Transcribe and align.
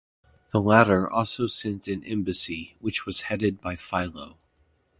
The 0.49 0.59
latter 0.59 1.07
also 1.07 1.45
sent 1.45 1.87
an 1.87 2.03
embassy, 2.05 2.75
which 2.79 3.05
was 3.05 3.21
headed 3.29 3.61
by 3.61 3.75
Philo. 3.75 4.39